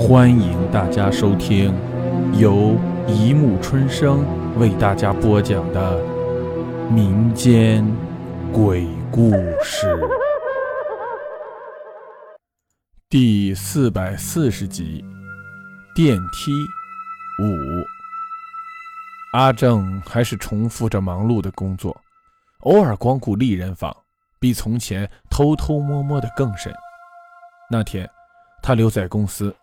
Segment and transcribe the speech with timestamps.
[0.00, 1.74] 欢迎大家收听
[2.32, 2.74] 由
[3.06, 4.24] 一木春生
[4.58, 6.02] 为大家播讲的
[6.90, 7.86] 民间
[8.50, 9.30] 鬼故
[9.62, 9.86] 事
[13.10, 15.04] 第四百四十集
[15.94, 16.50] 《电梯
[17.42, 17.44] 五》。
[19.34, 21.94] 阿正还是重复着忙碌的工作，
[22.60, 23.94] 偶尔光顾丽人坊，
[24.40, 26.72] 比从前偷偷摸摸的更甚。
[27.70, 28.08] 那天，
[28.62, 29.54] 他留在公司。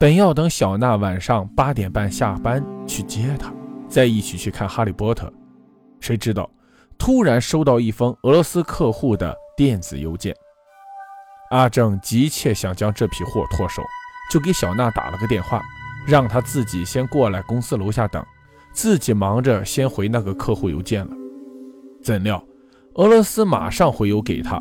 [0.00, 3.52] 本要等小娜晚上八点半下班去接她，
[3.86, 5.26] 再一起去看《哈利波特》，
[6.00, 6.50] 谁知道
[6.96, 10.34] 突然收到一封俄罗斯客户的电子邮件。
[11.50, 13.82] 阿正急切想将这批货脱手，
[14.32, 15.60] 就给小娜打了个电话，
[16.06, 18.24] 让她自己先过来公司楼下等，
[18.72, 21.12] 自己忙着先回那个客户邮件了。
[22.02, 22.42] 怎料
[22.94, 24.58] 俄罗斯马上回邮给他，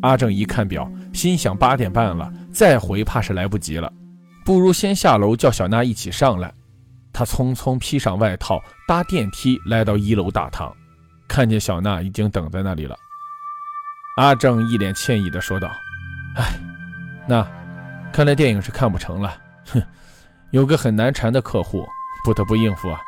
[0.00, 3.92] 阿正一看表，心想八点半了，再回怕是来不及了。
[4.44, 6.52] 不如先下楼叫小娜一起上来。
[7.12, 8.58] 他匆匆披上外套，
[8.88, 10.74] 搭电梯来到一楼大堂，
[11.28, 12.96] 看见小娜已经等在那里了。
[14.16, 15.68] 阿正一脸歉意地说道
[16.36, 16.58] ：“哎，
[17.28, 17.46] 那
[18.12, 19.36] 看来电影是看不成了。
[19.66, 19.82] 哼，
[20.52, 21.86] 有个很难缠的客户，
[22.24, 23.00] 不得不应付啊。”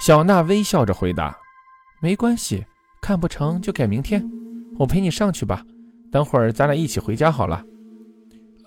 [0.00, 1.36] 小娜微笑着回答
[2.00, 2.64] ：“没关系，
[3.00, 4.24] 看不成就改明天，
[4.78, 5.62] 我陪你上去吧。
[6.12, 7.62] 等会儿咱俩一起回家好了。”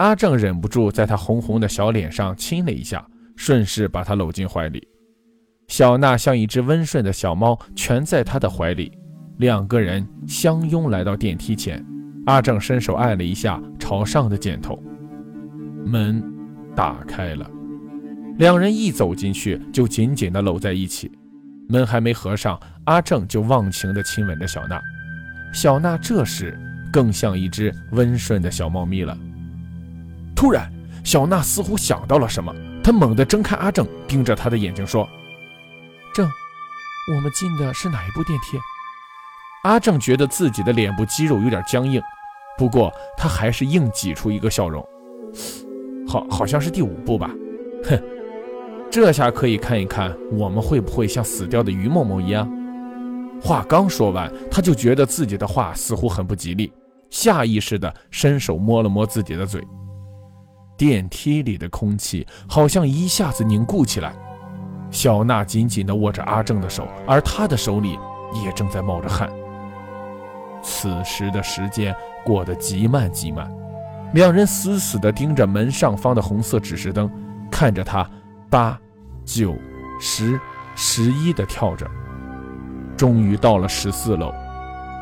[0.02, 4.88] 阿正忍不住在她红红的小脸上亲了一下，顺势把她搂进怀里。
[5.68, 8.92] 小娜像一只温顺的小猫，蜷在他的怀里，
[9.38, 11.86] 两个人相拥来到电梯前。
[12.26, 14.82] 阿正伸手按了一下朝上的箭头，
[15.86, 16.22] 门
[16.76, 17.50] 打开了，
[18.38, 21.12] 两人一走进去就紧紧地搂在一起。
[21.70, 24.82] 门还没合上，阿正就忘情地亲吻着小娜。
[25.54, 26.58] 小娜这时
[26.92, 29.16] 更像一只温顺的小猫咪了。
[30.42, 30.68] 突然，
[31.04, 32.52] 小娜似乎想到了什么，
[32.84, 35.08] 她猛地睁开阿正，盯着他的眼睛说
[36.16, 36.28] ：“正，
[37.14, 38.58] 我们进的是哪一部电梯？”
[39.62, 42.02] 阿正觉得自己的脸部肌肉有点僵硬，
[42.58, 44.84] 不过他还是硬挤出一个笑容
[46.10, 47.30] ：“好，好像是第五部吧。”
[47.88, 48.02] 哼，
[48.90, 52.52] 这下可以看一看我们会不会像死掉的于某某一样。
[53.40, 56.74] 话刚说完，他就觉得自己的话似乎很不吉利，
[57.12, 59.64] 下意识地伸手摸了摸自己的嘴。
[60.82, 64.12] 电梯里的空气好像一下子凝固起来，
[64.90, 68.00] 小娜紧紧地握着阿正的手，而他的手里
[68.44, 69.30] 也正在冒着汗。
[70.64, 73.48] 此时的时间过得极慢极慢，
[74.16, 77.08] 两人死死地盯着门上方的红色指示灯，
[77.52, 78.10] 看着它
[78.50, 78.76] 八、
[79.24, 79.54] 九、
[80.00, 80.40] 十、
[80.76, 81.88] 十一的跳着。
[82.98, 84.34] 终于到了十四楼，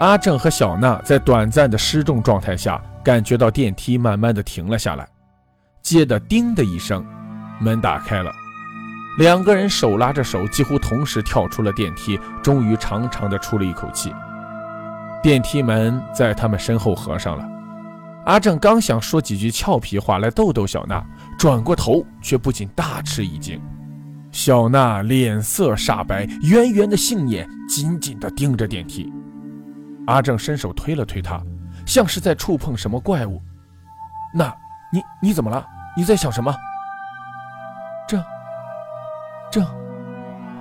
[0.02, 5.08] 阿正和小娜在短暂的失重状态下，感觉到电梯慢慢的停了下来。
[5.90, 7.04] 接着“叮”的一声，
[7.60, 8.32] 门打开了，
[9.18, 14.14] 两个人手拉着手，几乎同时跳出了电梯，终于长长的出了一口气。
[15.24, 17.44] 电梯门在他们身后合上了。
[18.28, 21.04] 阿正刚想说几句俏皮话来逗逗小娜，
[21.40, 23.60] 转过头却不禁大吃一惊。
[24.32, 29.12] 小娜脸色煞白，圆圆的杏眼紧紧地盯着电梯。
[30.06, 31.42] 阿正伸手推了推她，
[31.84, 33.42] 像是在触碰什么怪物。
[34.36, 34.54] 那。
[34.92, 35.64] 你你怎么了？
[35.96, 36.56] 你在想什么？
[38.08, 38.24] 这
[39.52, 39.62] 这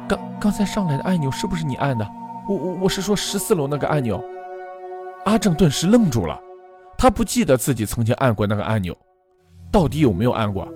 [0.08, 2.06] 刚刚才上来的按钮是不是你按的？
[2.48, 4.22] 我我我是说十四楼那个按钮。
[5.24, 6.38] 阿正顿时愣住了，
[6.96, 8.96] 他不记得自己曾经按过那个按钮，
[9.70, 10.66] 到底有没有按过？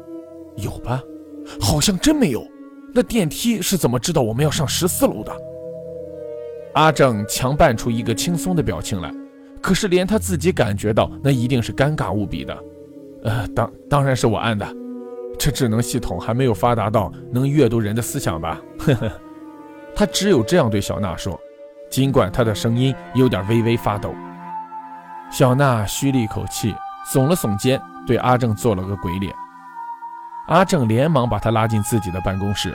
[0.57, 1.03] 有吧？
[1.61, 2.47] 好像真没有。
[2.95, 5.33] 那电梯是怎么知道我们要上十四楼的？
[6.75, 9.11] 阿正强扮出一个轻松的表情来，
[9.63, 12.57] 可是连他自己感觉到那一定是尴尬无比的。
[13.25, 14.67] 呃，当当然是我按的，
[15.39, 18.61] 这智能系统还没有发达到能阅读人的思想吧？
[18.81, 19.11] 呵呵，
[19.95, 21.39] 他只有这样对小娜说，
[21.91, 24.15] 尽管他的声音有点微微发抖。
[25.31, 26.75] 小娜吁了一口气，
[27.07, 29.33] 耸了耸肩，对阿正做了个鬼脸。
[30.49, 32.75] 阿正连忙把他拉进自己的办公室，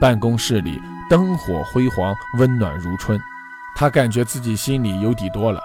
[0.00, 3.20] 办公室里灯火辉煌，温暖如春。
[3.74, 5.60] 他感觉自己心里有底多了，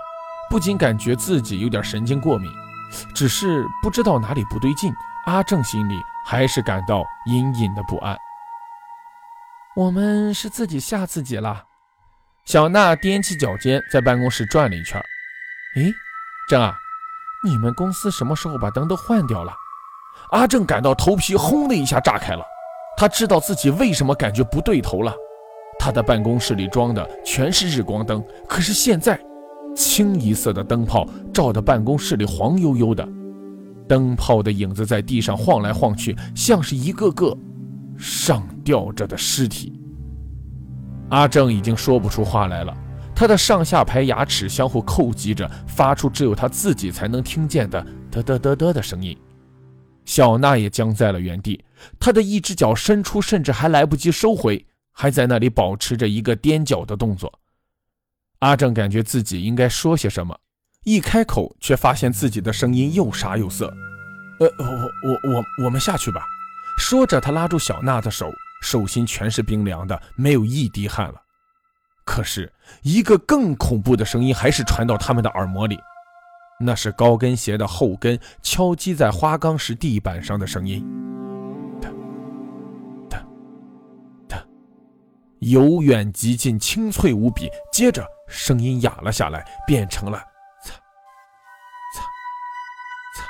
[0.50, 2.50] 不仅感觉自己有点神经过敏。
[3.14, 4.94] 只是不知道哪里不对劲，
[5.26, 5.96] 阿正心里
[6.26, 8.18] 还是感到隐隐的不安。
[9.76, 11.64] 我们是自己吓自己了。
[12.46, 15.00] 小娜踮起脚尖在办公室转了一圈。
[15.76, 15.94] 诶，
[16.50, 16.76] 正啊，
[17.44, 19.54] 你们公司什么时候把灯都换掉了？
[20.32, 22.44] 阿正感到头皮轰的一下炸开了，
[22.98, 25.14] 他知道自己为什么感觉不对头了。
[25.78, 29.20] 他的办公室里装的全是日光灯，可是现在。
[29.76, 33.08] 清一色的灯泡照得办公室里黄悠悠的，
[33.88, 37.36] 灯泡的影子在地上晃来晃去，像是一个个
[37.98, 39.74] 上吊着的尸体。
[41.10, 42.76] 阿正已经说不出话来了，
[43.16, 49.18] 他的上下排牙齿相互叩击着，发出只有他自己才能听见的嘚嘚嘚嘚的声音。
[50.06, 51.64] 小娜也僵在了原地，
[52.00, 57.32] 她的一只脚伸出，甚至还来不及收回，还在那里保持着一个踮脚的动作。
[58.40, 60.38] 阿正感觉自己应该说些什么，
[60.86, 63.68] 一开口却发现自己的声音又沙又涩。
[64.40, 64.66] 呃，我
[65.10, 66.22] 我我我们下去吧。
[66.78, 68.32] 说着，他拉住小娜的手，
[68.62, 71.22] 手心全是冰凉的，没有一滴汗了。
[72.06, 72.52] 可是，
[72.82, 75.78] 一个更恐怖的声音还是传到他们的耳膜里。
[76.62, 80.86] 那是高跟鞋的后跟敲击在花岗石地板上的声音，
[81.82, 81.90] 哒
[83.10, 83.26] 哒
[84.28, 84.46] 哒，
[85.40, 87.50] 由远及近，清脆无比。
[87.72, 90.18] 接着声音哑了下来，变成了
[90.64, 90.74] 擦
[91.96, 92.02] 擦
[93.18, 93.26] 擦。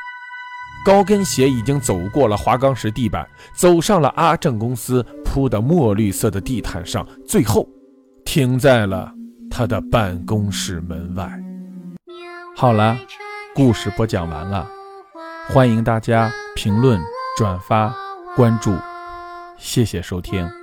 [0.86, 7.68] 高跟鞋已经走过了花岗石地板，走上了阿正公司铺的墨绿色的地毯上，最后
[8.26, 9.12] 停在了
[9.50, 11.32] 他的办公室门外。
[12.56, 12.98] 好了，
[13.56, 14.70] 故事播讲完了，
[15.48, 17.02] 欢迎大家评论、
[17.38, 17.96] 转发、
[18.36, 18.76] 关注，
[19.58, 20.59] 谢谢收听。